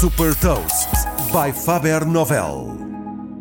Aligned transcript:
Super 0.00 0.34
Toast 0.36 0.88
by 1.30 1.52
Faber 1.52 2.06
Novel. 2.06 2.74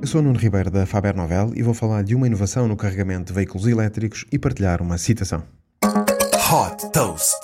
Eu 0.01 0.05
sou 0.05 0.21
Nuno 0.21 0.37
Ribeiro 0.37 0.69
da 0.69 0.85
Faber 0.85 1.15
Novel 1.15 1.53
e 1.55 1.63
vou 1.63 1.73
falar 1.73 2.03
de 2.03 2.13
uma 2.13 2.27
inovação 2.27 2.67
no 2.67 2.75
carregamento 2.75 3.27
de 3.27 3.33
veículos 3.33 3.65
elétricos 3.65 4.25
e 4.29 4.37
partilhar 4.37 4.81
uma 4.81 4.97
citação. 4.97 5.41
Hot 5.81 6.91
Toast. 6.91 7.39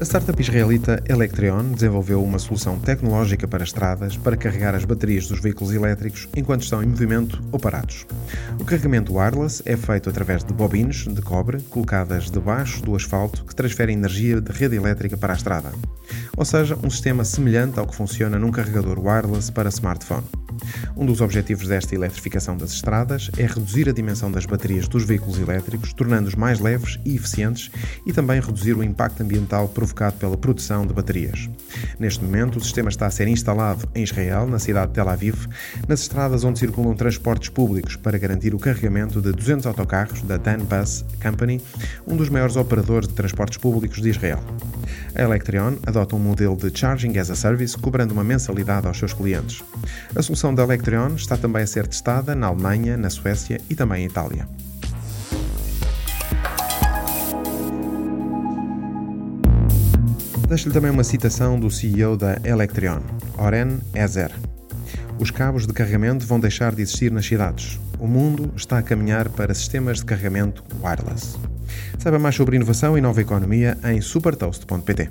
A 0.00 0.04
startup 0.04 0.40
israelita 0.40 1.02
Electreon 1.08 1.72
desenvolveu 1.72 2.22
uma 2.22 2.38
solução 2.38 2.78
tecnológica 2.78 3.48
para 3.48 3.64
estradas 3.64 4.16
para 4.16 4.36
carregar 4.36 4.76
as 4.76 4.84
baterias 4.84 5.26
dos 5.26 5.40
veículos 5.40 5.74
elétricos 5.74 6.28
enquanto 6.36 6.62
estão 6.62 6.80
em 6.84 6.86
movimento 6.86 7.42
ou 7.50 7.58
parados. 7.58 8.06
O 8.60 8.64
carregamento 8.64 9.18
wireless 9.18 9.60
é 9.66 9.76
feito 9.76 10.08
através 10.08 10.44
de 10.44 10.54
bobines 10.54 11.08
de 11.08 11.20
cobre 11.20 11.60
colocadas 11.62 12.30
debaixo 12.30 12.80
do 12.80 12.94
asfalto 12.94 13.44
que 13.44 13.56
transferem 13.56 13.96
energia 13.96 14.40
da 14.40 14.54
rede 14.54 14.76
elétrica 14.76 15.16
para 15.16 15.32
a 15.32 15.36
estrada. 15.36 15.72
Ou 16.38 16.44
seja, 16.44 16.78
um 16.84 16.88
sistema 16.88 17.24
semelhante 17.24 17.80
ao 17.80 17.86
que 17.86 17.96
funciona 17.96 18.38
num 18.38 18.52
carregador 18.52 18.96
wireless 19.04 19.50
para 19.50 19.68
smartphone. 19.70 20.37
Um 20.96 21.06
dos 21.06 21.20
objetivos 21.20 21.68
desta 21.68 21.94
eletrificação 21.94 22.56
das 22.56 22.72
estradas 22.72 23.30
é 23.36 23.46
reduzir 23.46 23.88
a 23.88 23.92
dimensão 23.92 24.30
das 24.30 24.46
baterias 24.46 24.88
dos 24.88 25.04
veículos 25.04 25.38
elétricos, 25.38 25.92
tornando-os 25.92 26.34
mais 26.34 26.60
leves 26.60 26.98
e 27.04 27.14
eficientes 27.14 27.70
e 28.06 28.12
também 28.12 28.40
reduzir 28.40 28.74
o 28.74 28.82
impacto 28.82 29.22
ambiental 29.22 29.68
provocado 29.68 30.16
pela 30.16 30.36
produção 30.36 30.86
de 30.86 30.92
baterias. 30.92 31.48
Neste 31.98 32.22
momento, 32.24 32.56
o 32.56 32.60
sistema 32.60 32.88
está 32.88 33.06
a 33.06 33.10
ser 33.10 33.28
instalado 33.28 33.88
em 33.94 34.02
Israel, 34.02 34.46
na 34.46 34.58
cidade 34.58 34.88
de 34.88 34.94
Tel 34.94 35.08
Aviv, 35.08 35.46
nas 35.86 36.00
estradas 36.00 36.44
onde 36.44 36.58
circulam 36.58 36.94
transportes 36.94 37.48
públicos 37.48 37.96
para 37.96 38.18
garantir 38.18 38.54
o 38.54 38.58
carregamento 38.58 39.20
de 39.20 39.32
200 39.32 39.66
autocarros 39.66 40.22
da 40.22 40.36
Dan 40.36 40.58
Bus 40.58 41.04
Company, 41.22 41.60
um 42.06 42.16
dos 42.16 42.28
maiores 42.28 42.56
operadores 42.56 43.08
de 43.08 43.14
transportes 43.14 43.58
públicos 43.58 44.00
de 44.00 44.10
Israel. 44.10 44.40
A 45.14 45.22
Electrion 45.22 45.74
adota 45.86 46.16
um 46.16 46.18
modelo 46.18 46.56
de 46.56 46.76
Charging 46.76 47.16
as 47.18 47.30
a 47.30 47.34
Service, 47.34 47.76
cobrando 47.76 48.12
uma 48.12 48.24
mensalidade 48.24 48.86
aos 48.86 48.98
seus 48.98 49.12
clientes. 49.12 49.62
A 50.14 50.22
solução 50.22 50.47
da 50.54 50.62
Electrion 50.62 51.14
está 51.14 51.36
também 51.36 51.62
a 51.62 51.66
ser 51.66 51.86
testada 51.86 52.34
na 52.34 52.46
Alemanha, 52.46 52.96
na 52.96 53.10
Suécia 53.10 53.60
e 53.68 53.74
também 53.74 54.04
em 54.04 54.06
Itália. 54.06 54.48
Deixo-lhe 60.48 60.72
também 60.72 60.90
uma 60.90 61.04
citação 61.04 61.60
do 61.60 61.70
CEO 61.70 62.16
da 62.16 62.38
Electrion, 62.42 63.00
Oren 63.36 63.78
Ezer. 63.94 64.32
Os 65.18 65.30
cabos 65.30 65.66
de 65.66 65.72
carregamento 65.72 66.26
vão 66.26 66.40
deixar 66.40 66.74
de 66.74 66.82
existir 66.82 67.12
nas 67.12 67.26
cidades. 67.26 67.78
O 67.98 68.06
mundo 68.06 68.52
está 68.56 68.78
a 68.78 68.82
caminhar 68.82 69.28
para 69.28 69.52
sistemas 69.52 69.98
de 69.98 70.04
carregamento 70.04 70.64
wireless. 70.82 71.36
Saiba 71.98 72.18
mais 72.18 72.34
sobre 72.34 72.56
inovação 72.56 72.96
e 72.96 73.00
nova 73.00 73.20
economia 73.20 73.76
em 73.84 74.00
supertoast.pt. 74.00 75.10